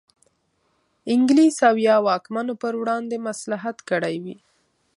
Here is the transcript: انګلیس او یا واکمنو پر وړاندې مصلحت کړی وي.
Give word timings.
انګلیس 1.13 1.57
او 1.69 1.75
یا 1.87 1.95
واکمنو 2.07 2.53
پر 2.61 2.73
وړاندې 2.81 3.17
مصلحت 3.27 3.77
کړی 3.89 4.15
وي. 4.23 4.37